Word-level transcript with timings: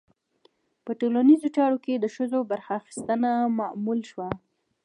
په 0.85 0.91
ټولنیزو 0.99 1.49
چارو 1.57 1.77
کې 1.85 1.93
د 1.99 2.05
ښځو 2.15 2.39
برخه 2.51 2.71
اخیستنه 2.81 3.31
معمول 3.59 3.99
شوه. 4.09 4.27